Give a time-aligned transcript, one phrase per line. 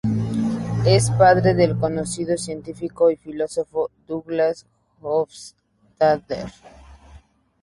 [0.83, 4.65] Es padre del conocido científico y filósofo Douglas
[4.99, 6.51] Hofstadter.